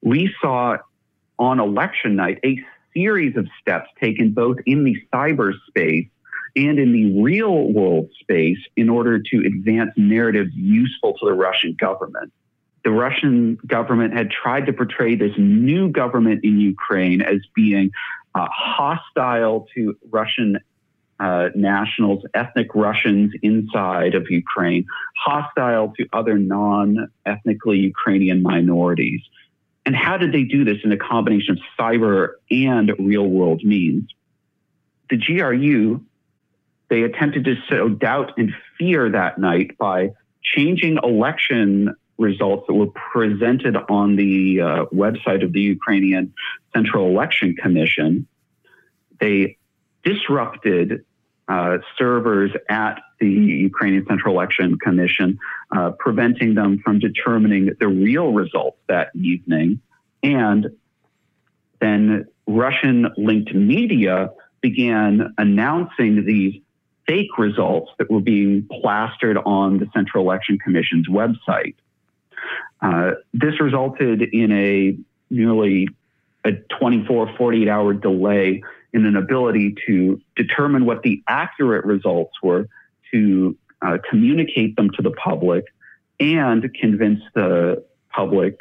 We 0.01 0.33
saw 0.41 0.77
on 1.39 1.59
election 1.59 2.17
night 2.17 2.39
a 2.43 2.59
series 2.93 3.37
of 3.37 3.47
steps 3.61 3.89
taken 3.99 4.31
both 4.31 4.57
in 4.65 4.83
the 4.83 4.97
cyberspace 5.13 6.09
and 6.55 6.77
in 6.79 6.91
the 6.91 7.21
real 7.21 7.71
world 7.71 8.09
space 8.19 8.59
in 8.75 8.89
order 8.89 9.19
to 9.19 9.43
advance 9.45 9.91
narratives 9.97 10.51
useful 10.53 11.13
to 11.13 11.25
the 11.25 11.33
Russian 11.33 11.75
government. 11.79 12.31
The 12.83 12.91
Russian 12.91 13.57
government 13.65 14.13
had 14.13 14.29
tried 14.29 14.65
to 14.65 14.73
portray 14.73 15.15
this 15.15 15.31
new 15.37 15.89
government 15.89 16.43
in 16.43 16.59
Ukraine 16.59 17.21
as 17.21 17.39
being 17.55 17.91
uh, 18.35 18.47
hostile 18.51 19.67
to 19.73 19.97
Russian 20.11 20.59
uh, 21.19 21.49
nationals, 21.55 22.23
ethnic 22.33 22.75
Russians 22.75 23.33
inside 23.41 24.15
of 24.15 24.29
Ukraine, 24.29 24.85
hostile 25.15 25.93
to 25.97 26.07
other 26.11 26.37
non 26.37 27.07
ethnically 27.25 27.79
Ukrainian 27.79 28.43
minorities. 28.43 29.21
And 29.85 29.95
how 29.95 30.17
did 30.17 30.31
they 30.31 30.43
do 30.43 30.63
this 30.63 30.77
in 30.83 30.91
a 30.91 30.97
combination 30.97 31.57
of 31.57 31.59
cyber 31.79 32.33
and 32.49 32.91
real 32.99 33.27
world 33.27 33.63
means? 33.63 34.09
The 35.09 35.17
GRU, 35.17 36.03
they 36.93 37.01
attempted 37.01 37.43
to 37.43 37.55
sow 37.67 37.89
doubt 37.89 38.33
and 38.37 38.53
fear 38.77 39.09
that 39.09 39.39
night 39.39 39.75
by 39.79 40.11
changing 40.43 40.99
election 41.01 41.95
results 42.19 42.67
that 42.67 42.75
were 42.75 42.91
presented 43.11 43.75
on 43.89 44.15
the 44.15 44.61
uh, 44.61 44.85
website 44.93 45.43
of 45.43 45.53
the 45.53 45.61
Ukrainian 45.61 46.31
Central 46.71 47.07
Election 47.09 47.55
Commission. 47.55 48.27
They 49.19 49.57
disrupted 50.03 51.03
uh, 51.47 51.79
servers 51.97 52.51
at 52.69 53.01
the 53.19 53.27
Ukrainian 53.27 54.05
Central 54.05 54.35
Election 54.35 54.77
Commission, 54.77 55.39
uh, 55.75 55.93
preventing 55.97 56.53
them 56.53 56.77
from 56.85 56.99
determining 56.99 57.71
the 57.79 57.87
real 57.87 58.33
results 58.33 58.77
that 58.87 59.09
evening. 59.15 59.81
And 60.21 60.67
then 61.81 62.27
Russian 62.45 63.07
linked 63.17 63.55
media 63.55 64.29
began 64.61 65.33
announcing 65.39 66.25
these 66.25 66.62
fake 67.07 67.37
results 67.37 67.91
that 67.97 68.09
were 68.09 68.21
being 68.21 68.67
plastered 68.81 69.37
on 69.37 69.79
the 69.79 69.87
Central 69.93 70.23
Election 70.23 70.57
Commission's 70.57 71.07
website. 71.07 71.75
Uh, 72.81 73.11
this 73.33 73.59
resulted 73.59 74.21
in 74.21 74.51
a 74.51 74.97
nearly 75.29 75.87
a 76.45 76.51
24, 76.79 77.35
48 77.37 77.67
hour 77.69 77.93
delay 77.93 78.61
in 78.91 79.05
an 79.05 79.15
ability 79.15 79.75
to 79.87 80.21
determine 80.35 80.85
what 80.85 81.01
the 81.01 81.23
accurate 81.27 81.85
results 81.85 82.33
were, 82.43 82.67
to 83.11 83.57
uh, 83.81 83.97
communicate 84.09 84.75
them 84.75 84.89
to 84.91 85.01
the 85.01 85.11
public, 85.11 85.65
and 86.19 86.73
convince 86.79 87.21
the 87.33 87.83
public 88.09 88.57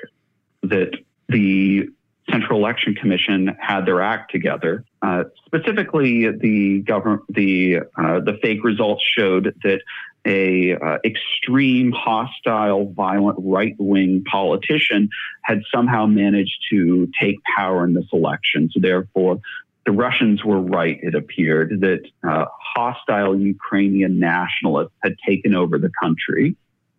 that 0.62 0.92
the 1.28 1.88
Central 2.30 2.58
Election 2.58 2.94
Commission 2.94 3.56
had 3.60 3.84
their 3.84 4.00
act 4.00 4.30
together. 4.30 4.84
Uh, 5.02 5.24
specifically, 5.44 6.30
the 6.30 6.80
government, 6.80 7.22
the 7.28 7.78
uh, 7.96 8.20
the 8.20 8.38
fake 8.40 8.62
results 8.62 9.02
showed 9.16 9.52
that 9.64 9.80
a 10.24 10.74
uh, 10.74 10.98
extreme, 11.04 11.90
hostile, 11.90 12.92
violent 12.92 13.36
right 13.40 13.74
wing 13.78 14.22
politician 14.30 15.08
had 15.42 15.62
somehow 15.74 16.06
managed 16.06 16.64
to 16.70 17.10
take 17.20 17.36
power 17.56 17.84
in 17.84 17.94
this 17.94 18.06
election. 18.12 18.70
So 18.72 18.78
therefore, 18.78 19.40
the 19.84 19.90
Russians 19.92 20.44
were 20.44 20.60
right, 20.60 21.00
it 21.02 21.16
appeared, 21.16 21.80
that 21.80 22.02
uh, 22.22 22.44
hostile 22.76 23.36
Ukrainian 23.36 24.20
nationalists 24.20 24.92
had 25.02 25.16
taken 25.26 25.54
over 25.54 25.78
the 25.78 25.90
country. 26.00 26.54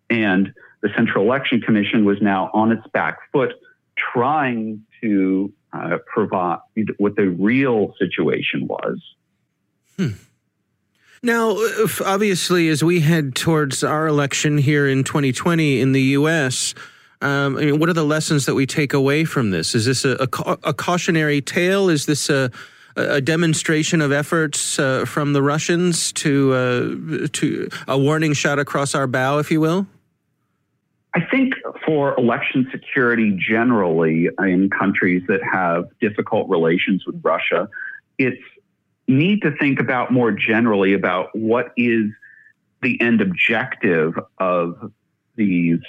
And 0.10 0.54
the 0.82 0.90
Central 0.96 1.24
Election 1.24 1.62
Commission 1.62 2.04
was 2.04 2.22
now 2.22 2.52
on 2.54 2.74
its 2.74 2.86
back 2.88 3.20
foot, 3.32 3.54
trying 3.96 4.84
to 5.02 5.54
uh, 5.74 5.98
provide 6.06 6.60
what 6.98 7.16
the 7.16 7.30
real 7.30 7.94
situation 8.00 8.68
was. 8.68 9.02
Hmm. 9.98 10.12
Now, 11.22 11.58
obviously, 12.06 12.68
as 12.68 12.84
we 12.84 13.00
head 13.00 13.34
towards 13.34 13.84
our 13.84 14.08
election 14.08 14.58
here 14.58 14.88
in 14.88 15.04
2020 15.06 15.80
in 15.80 15.94
the 15.94 16.02
U.S., 16.02 16.74
um, 17.22 17.56
I 17.58 17.62
mean, 17.62 17.80
what 17.80 17.88
are 17.88 17.94
the 17.94 18.04
lessons 18.04 18.46
that 18.46 18.56
we 18.56 18.66
take 18.66 18.94
away 18.94 19.24
from 19.24 19.52
this? 19.52 19.74
Is 19.74 19.86
this 19.86 20.04
a, 20.04 20.18
a, 20.20 20.58
a 20.64 20.74
cautionary 20.74 21.40
tale? 21.40 21.88
Is 21.88 22.06
this 22.06 22.30
a, 22.30 22.52
a 22.98 23.22
demonstration 23.22 24.02
of 24.02 24.12
efforts 24.12 24.78
uh, 24.78 25.06
from 25.06 25.32
the 25.32 25.42
Russians 25.42 26.12
to 26.14 26.54
uh, 26.54 27.28
to 27.32 27.70
a 27.88 27.98
warning 27.98 28.34
shot 28.34 28.60
across 28.60 28.94
our 28.94 29.08
bow, 29.08 29.40
if 29.40 29.50
you 29.50 29.62
will? 29.62 29.88
I 31.16 31.22
think 31.32 31.54
for 31.86 32.18
election 32.18 32.68
security 32.72 33.38
generally 33.38 34.30
in 34.40 34.70
countries 34.70 35.24
that 35.28 35.42
have 35.44 35.86
difficult 36.00 36.50
relations 36.50 37.06
with 37.06 37.20
Russia, 37.24 37.68
it's 38.18 38.42
need 39.08 39.42
to 39.42 39.52
think 39.58 39.80
about 39.80 40.12
more 40.12 40.32
generally 40.32 40.94
about 40.94 41.30
what 41.34 41.74
is 41.76 42.06
the 42.82 43.00
end 43.02 43.22
objective 43.22 44.14
of 44.38 44.92
these 45.36 45.80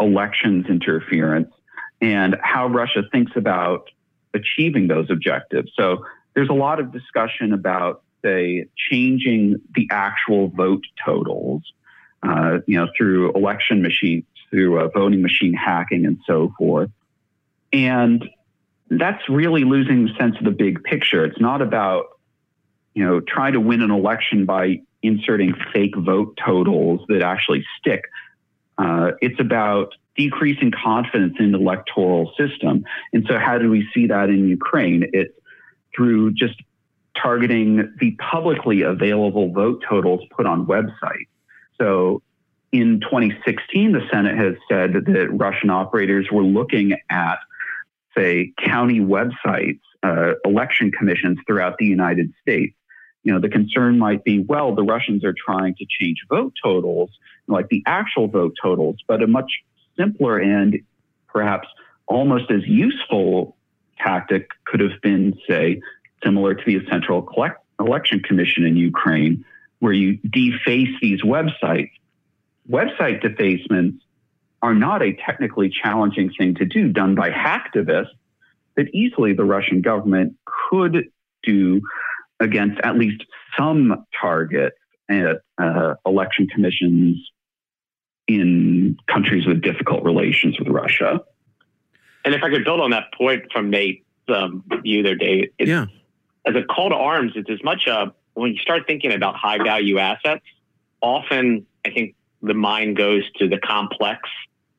elections 0.00 0.66
interference 0.68 1.52
and 2.00 2.36
how 2.42 2.66
Russia 2.68 3.02
thinks 3.12 3.32
about 3.36 3.90
achieving 4.34 4.88
those 4.88 5.10
objectives. 5.10 5.70
So 5.76 6.04
there's 6.34 6.48
a 6.48 6.54
lot 6.54 6.78
of 6.80 6.92
discussion 6.92 7.52
about, 7.52 8.02
say, 8.24 8.66
changing 8.90 9.60
the 9.74 9.88
actual 9.90 10.48
vote 10.48 10.84
totals, 11.04 11.62
uh, 12.22 12.58
you 12.66 12.78
know, 12.78 12.88
through 12.96 13.32
election 13.32 13.82
machines, 13.82 14.24
through 14.50 14.80
uh, 14.80 14.88
voting 14.88 15.22
machine 15.22 15.54
hacking, 15.54 16.06
and 16.06 16.18
so 16.26 16.52
forth. 16.58 16.90
And 17.72 18.28
that's 18.90 19.28
really 19.28 19.64
losing 19.64 20.06
the 20.06 20.14
sense 20.18 20.36
of 20.38 20.44
the 20.44 20.50
big 20.50 20.82
picture. 20.82 21.24
It's 21.24 21.40
not 21.40 21.60
about, 21.60 22.06
you 22.94 23.04
know, 23.04 23.20
trying 23.20 23.52
to 23.52 23.60
win 23.60 23.82
an 23.82 23.90
election 23.90 24.46
by 24.46 24.80
inserting 25.02 25.54
fake 25.72 25.96
vote 25.96 26.38
totals 26.44 27.02
that 27.08 27.22
actually 27.22 27.64
stick. 27.78 28.04
Uh, 28.78 29.12
it's 29.20 29.38
about 29.38 29.94
decreasing 30.16 30.72
confidence 30.72 31.34
in 31.38 31.52
the 31.52 31.58
electoral 31.58 32.32
system. 32.38 32.84
And 33.12 33.24
so, 33.28 33.38
how 33.38 33.58
do 33.58 33.70
we 33.70 33.88
see 33.94 34.06
that 34.06 34.30
in 34.30 34.48
Ukraine? 34.48 35.08
It's 35.12 35.34
through 35.94 36.32
just 36.32 36.54
targeting 37.20 37.92
the 37.98 38.16
publicly 38.30 38.82
available 38.82 39.50
vote 39.50 39.82
totals 39.88 40.20
put 40.30 40.46
on 40.46 40.66
websites. 40.66 41.28
So 41.80 42.22
in 42.72 43.00
2016, 43.00 43.92
the 43.92 44.00
Senate 44.12 44.36
has 44.36 44.54
said 44.68 44.92
that 44.92 45.28
Russian 45.30 45.70
operators 45.70 46.28
were 46.30 46.42
looking 46.42 46.92
at, 47.10 47.38
say, 48.16 48.52
county 48.62 49.00
websites, 49.00 49.80
uh, 50.02 50.34
election 50.44 50.90
commissions 50.92 51.38
throughout 51.46 51.78
the 51.78 51.86
United 51.86 52.32
States. 52.42 52.74
You 53.24 53.32
know, 53.32 53.40
the 53.40 53.48
concern 53.48 53.98
might 53.98 54.22
be, 54.24 54.38
well, 54.40 54.74
the 54.74 54.82
Russians 54.82 55.24
are 55.24 55.34
trying 55.34 55.74
to 55.76 55.86
change 55.88 56.18
vote 56.28 56.52
totals, 56.62 57.10
like 57.46 57.68
the 57.68 57.82
actual 57.86 58.28
vote 58.28 58.54
totals, 58.62 58.96
but 59.06 59.22
a 59.22 59.26
much 59.26 59.50
simpler 59.96 60.38
and 60.38 60.78
perhaps 61.26 61.68
almost 62.06 62.50
as 62.50 62.66
useful 62.66 63.56
tactic 63.98 64.50
could 64.64 64.80
have 64.80 65.00
been, 65.02 65.36
say, 65.48 65.80
similar 66.22 66.54
to 66.54 66.64
the 66.64 66.86
Central 66.90 67.28
Election 67.80 68.20
Commission 68.20 68.64
in 68.64 68.76
Ukraine, 68.76 69.44
where 69.80 69.92
you 69.92 70.18
deface 70.28 70.94
these 71.00 71.22
websites. 71.22 71.90
Website 72.70 73.22
defacements 73.22 74.04
are 74.62 74.74
not 74.74 75.02
a 75.02 75.12
technically 75.24 75.70
challenging 75.70 76.30
thing 76.36 76.54
to 76.56 76.64
do, 76.64 76.88
done 76.88 77.14
by 77.14 77.30
hacktivists 77.30 78.10
that 78.76 78.92
easily 78.94 79.32
the 79.32 79.44
Russian 79.44 79.80
government 79.80 80.34
could 80.68 81.08
do 81.42 81.80
against 82.40 82.80
at 82.82 82.96
least 82.96 83.24
some 83.56 84.04
targets 84.20 84.76
at 85.08 85.40
uh, 85.58 85.94
election 86.06 86.46
commissions 86.48 87.18
in 88.26 88.96
countries 89.10 89.46
with 89.46 89.62
difficult 89.62 90.04
relations 90.04 90.58
with 90.58 90.68
Russia. 90.68 91.20
And 92.24 92.34
if 92.34 92.42
I 92.42 92.50
could 92.50 92.64
build 92.64 92.80
on 92.80 92.90
that 92.90 93.12
point 93.14 93.44
from 93.52 93.70
Nate's 93.70 94.04
um, 94.28 94.62
view 94.82 95.02
there, 95.02 95.16
Dave, 95.16 95.50
yeah. 95.58 95.86
as 96.44 96.54
a 96.54 96.62
call 96.62 96.90
to 96.90 96.94
arms, 96.94 97.32
it's 97.36 97.50
as 97.50 97.62
much 97.64 97.86
a, 97.86 98.12
when 98.34 98.54
you 98.54 98.60
start 98.60 98.82
thinking 98.86 99.12
about 99.12 99.34
high 99.34 99.58
value 99.58 99.98
assets, 99.98 100.44
often 101.00 101.66
I 101.86 101.90
think 101.90 102.14
the 102.42 102.54
mind 102.54 102.96
goes 102.96 103.30
to 103.38 103.48
the 103.48 103.58
complex 103.58 104.28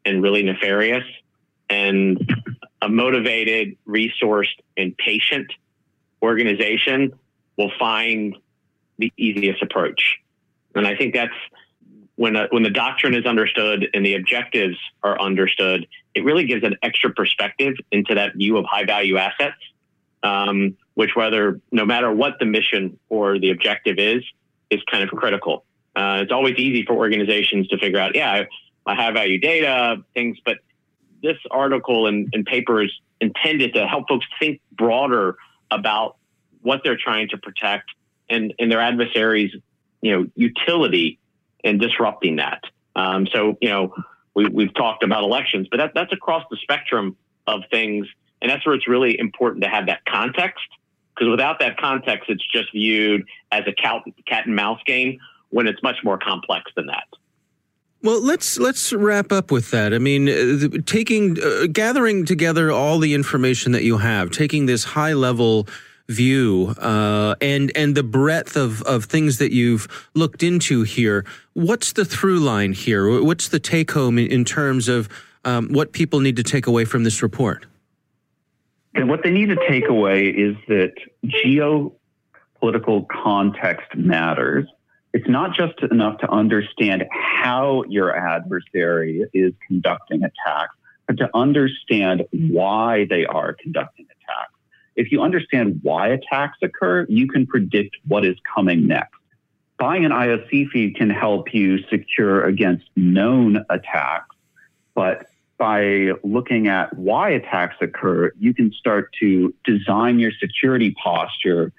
and 0.06 0.24
really 0.24 0.44
nefarious. 0.44 1.04
And 1.70 2.20
a 2.82 2.90
motivated, 2.90 3.78
resourced, 3.88 4.58
and 4.78 4.98
patient 4.98 5.52
organization 6.22 7.14
will 7.58 7.72
find 7.78 8.36
the 8.98 9.14
easiest 9.18 9.62
approach. 9.62 10.18
And 10.76 10.88
I 10.88 10.96
think 10.96 11.14
that's 11.14 11.34
when 12.16 12.36
a, 12.36 12.48
when 12.50 12.64
the 12.64 12.70
doctrine 12.70 13.14
is 13.14 13.26
understood 13.26 13.88
and 13.94 14.06
the 14.06 14.16
objectives 14.16 14.78
are 15.04 15.20
understood, 15.20 15.88
it 16.16 16.24
really 16.24 16.46
gives 16.46 16.64
an 16.64 16.76
extra 16.82 17.12
perspective 17.14 17.76
into 17.92 18.16
that 18.16 18.36
view 18.36 18.58
of 18.58 18.66
high 18.66 18.86
value 18.86 19.18
assets. 19.18 19.56
Um, 20.22 20.76
which 21.00 21.16
whether 21.16 21.62
no 21.72 21.86
matter 21.86 22.12
what 22.12 22.40
the 22.40 22.46
mission 22.46 23.00
or 23.08 23.40
the 23.40 23.52
objective 23.52 23.98
is, 23.98 24.22
is 24.70 24.82
kind 24.92 25.02
of 25.02 25.10
critical. 25.12 25.64
Uh, 26.00 26.22
it's 26.22 26.32
always 26.32 26.56
easy 26.56 26.86
for 26.86 26.94
organizations 26.94 27.68
to 27.68 27.78
figure 27.78 28.00
out, 28.00 28.16
yeah, 28.16 28.46
I, 28.86 28.96
have 28.96 29.16
value 29.16 29.38
data 29.38 29.98
things, 30.14 30.38
but 30.46 30.60
this 31.22 31.36
article 31.52 32.08
and, 32.08 32.30
and 32.32 32.46
paper 32.46 32.82
is 32.82 32.92
intended 33.20 33.74
to 33.74 33.86
help 33.86 34.08
folks 34.08 34.26
think 34.40 34.62
broader 34.72 35.36
about 35.70 36.16
what 36.62 36.82
they're 36.86 36.98
trying 36.98 37.28
to 37.30 37.38
protect 37.38 37.92
and, 38.30 38.54
and 38.60 38.72
their 38.72 38.80
adversaries, 38.80 39.54
you 40.02 40.12
know, 40.12 40.26
utility 40.36 41.20
and 41.66 41.82
disrupting 41.82 42.38
that. 42.38 42.64
Um, 42.96 43.28
so, 43.28 43.58
you 43.60 43.68
know, 43.68 43.94
we, 44.36 44.48
we've 44.48 44.74
talked 44.74 45.04
about 45.04 45.24
elections, 45.24 45.68
but 45.70 45.78
that, 45.78 45.92
that's 45.94 46.14
across 46.14 46.46
the 46.50 46.58
spectrum 46.62 47.18
of 47.46 47.64
things. 47.70 48.08
And 48.42 48.50
that's 48.50 48.66
where 48.66 48.74
it's 48.74 48.88
really 48.88 49.20
important 49.20 49.66
to 49.66 49.70
have 49.70 49.88
that 49.88 50.06
context. 50.06 50.64
Because 51.14 51.30
without 51.30 51.60
that 51.60 51.76
context, 51.76 52.30
it's 52.30 52.48
just 52.48 52.72
viewed 52.72 53.26
as 53.52 53.64
a 53.68 53.74
cat 53.74 54.46
and 54.46 54.56
mouse 54.56 54.80
game 54.86 55.20
when 55.50 55.68
it's 55.68 55.82
much 55.84 55.98
more 56.04 56.18
complex 56.18 56.72
than 56.76 56.88
that. 56.88 57.06
Well, 58.02 58.24
let's 58.24 58.58
let's 58.58 58.94
wrap 58.94 59.32
up 59.32 59.52
with 59.52 59.72
that. 59.72 59.94
I 59.94 59.98
mean, 59.98 60.30
uh, 60.30 60.78
taking 60.86 61.38
uh, 61.42 61.68
gathering 61.72 62.26
together 62.26 62.72
all 62.72 62.98
the 62.98 63.14
information 63.14 63.74
that 63.74 63.84
you 63.84 63.98
have, 63.98 64.32
taking 64.32 64.68
this 64.68 64.86
high 64.86 65.14
level 65.14 65.68
view 66.08 66.74
uh, 66.78 67.36
and 67.42 67.72
and 67.76 67.96
the 67.96 68.04
breadth 68.04 68.56
of 68.56 68.82
of 68.84 69.06
things 69.06 69.38
that 69.40 69.52
you've 69.52 70.10
looked 70.14 70.44
into 70.44 70.84
here. 70.84 71.26
What's 71.54 71.92
the 71.92 72.06
through 72.06 72.40
line 72.40 72.72
here? 72.72 73.22
What's 73.22 73.50
the 73.50 73.60
take 73.60 73.92
home 73.92 74.18
in, 74.18 74.28
in 74.28 74.46
terms 74.46 74.88
of 74.88 75.10
um, 75.44 75.68
what 75.70 75.92
people 75.92 76.22
need 76.22 76.38
to 76.38 76.44
take 76.44 76.68
away 76.68 76.86
from 76.86 77.04
this 77.04 77.22
report? 77.22 77.66
And 78.96 79.10
what 79.10 79.24
they 79.24 79.32
need 79.32 79.50
to 79.50 79.58
take 79.68 79.88
away 79.88 80.28
is 80.28 80.56
that 80.68 80.94
geopolitical 81.26 83.08
context 83.10 83.94
matters 83.96 84.68
it's 85.14 85.28
not 85.28 85.56
just 85.56 85.80
enough 85.92 86.20
to 86.20 86.30
understand 86.30 87.06
how 87.12 87.84
your 87.88 88.16
adversary 88.16 89.26
is 89.34 89.54
conducting 89.68 90.24
attacks, 90.24 90.76
but 91.08 91.18
to 91.18 91.30
understand 91.34 92.26
why 92.32 93.06
they 93.10 93.26
are 93.26 93.54
conducting 93.54 94.06
attacks. 94.06 94.54
If 94.96 95.12
you 95.12 95.22
understand 95.22 95.80
why 95.82 96.10
attacks 96.10 96.58
occur, 96.62 97.06
you 97.10 97.28
can 97.28 97.48
predict 97.48 97.98
what 98.08 98.24
is 98.24 98.36
coming 98.56 98.88
next. 98.88 99.16
Buying 99.80 100.06
an 100.06 100.12
IOC 100.12 100.70
feed 100.70 100.96
can 100.98 101.10
help 101.10 101.54
you 101.54 101.80
secure 101.90 102.44
against 102.44 102.86
known 102.96 103.64
attacks, 103.70 104.36
but 104.94 105.28
by 105.58 106.12
looking 106.24 106.68
at 106.68 106.96
why 106.98 107.30
attacks 107.30 107.78
occur, 107.82 108.32
you 108.40 108.54
can 108.54 108.72
start 108.74 109.14
to 109.20 109.54
design 109.66 110.20
your 110.20 110.32
security 110.40 110.92
posture 110.92 111.72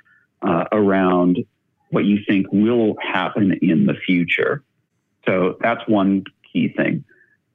uh, 0.42 0.64
around 0.72 1.44
what 1.90 2.05
you 2.05 2.18
think 2.26 2.46
will 2.50 2.96
happen 3.03 3.59
in 3.62 3.87
the 3.87 3.94
future. 3.94 4.62
So 5.26 5.57
that's 5.61 5.87
one 5.87 6.24
key 6.53 6.68
thing. 6.68 7.05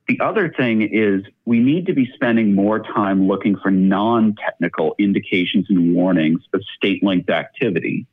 The 0.08 0.20
other 0.20 0.54
thing 0.56 0.84
is 0.84 1.24
we 1.46 1.60
need 1.60 1.88
to 1.88 1.94
be 1.94 2.12
spending 2.14 2.54
more 2.54 2.80
time 2.80 3.28
looking 3.28 3.58
for 3.58 3.72
non 3.72 4.36
technical 4.36 4.96
indications 5.00 5.66
and 5.70 5.96
warnings 5.96 6.42
of 6.54 6.62
state 6.76 7.04
linked 7.04 7.30
activity. 7.30 8.06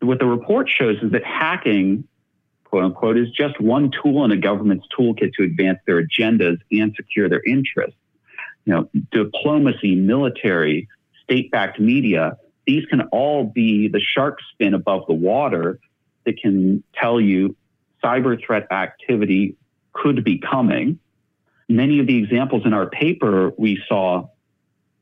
What 0.00 0.18
the 0.18 0.26
report 0.26 0.68
shows 0.68 0.96
is 1.02 1.12
that 1.12 1.24
hacking, 1.24 2.04
quote 2.64 2.84
unquote, 2.84 3.18
is 3.18 3.30
just 3.30 3.60
one 3.60 3.90
tool 3.90 4.24
in 4.24 4.30
a 4.30 4.36
government's 4.36 4.86
toolkit 4.98 5.34
to 5.34 5.42
advance 5.42 5.78
their 5.86 6.02
agendas 6.02 6.58
and 6.72 6.94
secure 6.96 7.28
their 7.28 7.42
interests. 7.46 7.98
You 8.64 8.72
know, 8.72 8.88
diplomacy, 9.12 9.94
military, 9.94 10.88
state 11.22 11.50
backed 11.50 11.78
media, 11.78 12.38
these 12.66 12.84
can 12.86 13.02
all 13.12 13.44
be 13.44 13.88
the 13.88 14.00
shark 14.00 14.38
spin 14.52 14.74
above 14.74 15.06
the 15.06 15.14
water 15.14 15.78
that 16.24 16.40
can 16.40 16.82
tell 16.94 17.20
you 17.20 17.56
cyber 18.02 18.38
threat 18.44 18.70
activity 18.70 19.56
could 19.92 20.24
be 20.24 20.38
coming. 20.38 20.98
Many 21.68 22.00
of 22.00 22.06
the 22.06 22.16
examples 22.18 22.66
in 22.66 22.72
our 22.74 22.86
paper, 22.88 23.52
we 23.56 23.82
saw, 23.88 24.28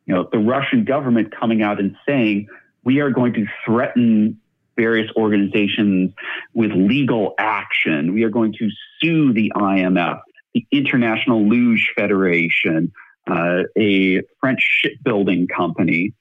you 0.06 0.14
know, 0.14 0.28
the 0.30 0.38
Russian 0.38 0.84
government 0.84 1.34
coming 1.34 1.62
out 1.62 1.80
and 1.80 1.96
saying, 2.06 2.48
we 2.84 3.00
are 3.00 3.10
going 3.10 3.32
to 3.34 3.46
threaten 3.64 4.40
various 4.76 5.10
organizations 5.16 6.12
with 6.52 6.70
legal 6.72 7.34
action. 7.38 8.12
We 8.12 8.24
are 8.24 8.30
going 8.30 8.52
to 8.54 8.68
sue 9.00 9.32
the 9.32 9.52
IMF, 9.54 10.20
the 10.52 10.66
International 10.70 11.46
Luge 11.48 11.92
Federation, 11.96 12.92
uh, 13.26 13.62
a 13.76 14.22
French 14.40 14.60
shipbuilding 14.60 15.48
company 15.48 16.12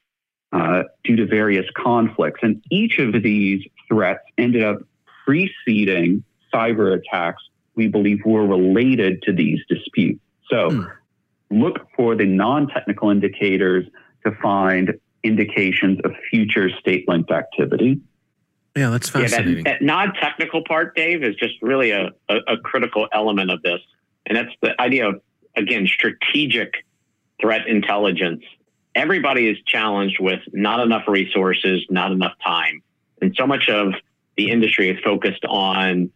uh, 0.54 0.84
due 1.04 1.16
to 1.16 1.26
various 1.26 1.66
conflicts. 1.76 2.40
And 2.44 2.64
each 2.70 3.00
of 3.00 3.24
these 3.24 3.66
threats 3.88 4.24
ended 4.38 4.64
up 4.64 4.78
preceding 5.26 6.24
cyber 6.54 6.96
attacks 6.96 7.42
we 7.76 7.88
believe 7.88 8.20
were 8.24 8.46
related 8.46 9.22
to 9.24 9.34
these 9.34 9.60
disputes. 9.68 10.20
So 10.50 10.70
mm. 10.70 10.92
look 11.50 11.88
for 11.96 12.16
the 12.16 12.26
non 12.26 12.68
technical 12.68 13.10
indicators 13.10 13.86
to 14.26 14.32
find 14.42 14.94
indications 15.24 16.00
of 16.04 16.12
future 16.30 16.70
state 16.80 17.10
linked 17.10 17.32
activity. 17.32 18.00
Yeah, 18.76 18.90
that's 18.90 19.10
fascinating. 19.10 19.58
Yeah, 19.58 19.64
that, 19.64 19.80
that 19.80 19.82
non 19.82 20.14
technical 20.14 20.64
part, 20.64 20.96
Dave, 20.96 21.24
is 21.24 21.36
just 21.36 21.56
really 21.62 21.92
a, 21.92 22.12
a, 22.30 22.36
a 22.48 22.58
critical 22.58 23.08
element 23.12 23.50
of 23.50 23.62
this. 23.64 23.80
And 24.26 24.38
that's 24.38 24.56
the 24.62 24.80
idea 24.80 25.10
of, 25.10 25.22
again, 25.56 25.88
strategic 25.88 26.86
threat 27.42 27.68
intelligence 27.68 28.44
everybody 28.96 29.48
is 29.48 29.58
challenged 29.66 30.20
with 30.20 30.42
not 30.52 30.80
enough 30.80 31.08
resources, 31.08 31.86
not 31.90 32.12
enough 32.12 32.34
time. 32.44 32.82
And 33.22 33.36
so 33.36 33.48
much 33.48 33.70
of 33.70 33.94
the 34.38 34.50
industry 34.50 34.90
is 34.90 35.00
focused 35.04 35.46
on 35.46 36.12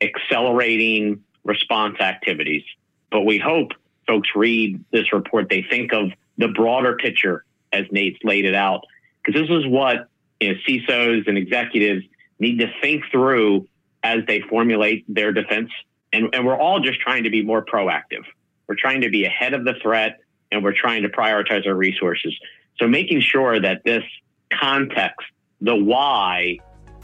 accelerating 0.00 1.22
response 1.44 2.00
activities. 2.00 2.64
But 3.10 3.22
we 3.22 3.38
hope 3.38 3.72
folks 4.06 4.28
read 4.34 4.84
this 4.90 5.12
report, 5.12 5.48
they 5.48 5.62
think 5.62 5.92
of 5.92 6.10
the 6.38 6.48
broader 6.48 6.96
picture 6.96 7.44
as 7.72 7.84
Nate's 7.90 8.18
laid 8.22 8.44
it 8.44 8.54
out, 8.54 8.84
because 9.24 9.40
this 9.40 9.50
is 9.50 9.66
what 9.66 10.08
you 10.40 10.52
know, 10.52 10.58
CISOs 10.66 11.26
and 11.26 11.36
executives 11.36 12.04
need 12.38 12.58
to 12.58 12.70
think 12.80 13.04
through 13.10 13.66
as 14.02 14.20
they 14.26 14.40
formulate 14.42 15.04
their 15.12 15.32
defense. 15.32 15.70
And, 16.12 16.34
and 16.34 16.46
we're 16.46 16.58
all 16.58 16.80
just 16.80 17.00
trying 17.00 17.24
to 17.24 17.30
be 17.30 17.42
more 17.42 17.64
proactive. 17.64 18.24
We're 18.68 18.76
trying 18.76 19.00
to 19.00 19.10
be 19.10 19.24
ahead 19.24 19.54
of 19.54 19.64
the 19.64 19.74
threat 19.82 20.20
and 20.52 20.62
we're 20.62 20.74
trying 20.74 21.02
to 21.02 21.08
prioritize 21.08 21.66
our 21.66 21.74
resources. 21.74 22.34
So 22.78 22.86
making 22.86 23.20
sure 23.20 23.60
that 23.60 23.82
this 23.84 24.04
context, 24.52 25.26
the 25.60 25.74
why, 25.74 26.58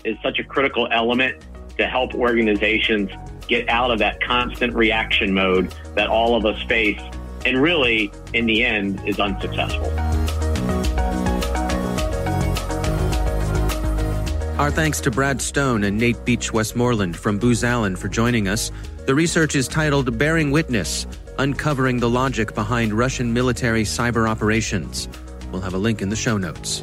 is 0.04 0.16
such 0.22 0.38
a 0.38 0.44
critical 0.44 0.88
element 0.90 1.44
to 1.78 1.86
help 1.86 2.14
organizations 2.14 3.10
get 3.48 3.68
out 3.68 3.90
of 3.90 3.98
that 3.98 4.22
constant 4.22 4.74
reaction 4.74 5.32
mode 5.32 5.74
that 5.94 6.08
all 6.08 6.36
of 6.36 6.44
us 6.44 6.62
face 6.64 7.00
and 7.44 7.60
really, 7.60 8.12
in 8.34 8.46
the 8.46 8.64
end, 8.64 9.02
is 9.06 9.18
unsuccessful. 9.18 9.90
Our 14.58 14.70
thanks 14.70 15.00
to 15.00 15.10
Brad 15.10 15.40
Stone 15.40 15.82
and 15.82 15.98
Nate 15.98 16.24
Beach 16.24 16.52
Westmoreland 16.52 17.16
from 17.16 17.38
Booz 17.38 17.64
Allen 17.64 17.96
for 17.96 18.06
joining 18.06 18.46
us. 18.46 18.70
The 19.06 19.14
research 19.14 19.56
is 19.56 19.66
titled 19.66 20.16
Bearing 20.18 20.52
Witness 20.52 21.06
uncovering 21.38 22.00
the 22.00 22.10
logic 22.10 22.54
behind 22.54 22.92
Russian 22.92 23.32
military 23.32 23.84
cyber 23.84 24.28
operations. 24.28 25.08
We'll 25.50 25.62
have 25.62 25.74
a 25.74 25.78
link 25.78 26.02
in 26.02 26.08
the 26.08 26.16
show 26.16 26.36
notes. 26.38 26.82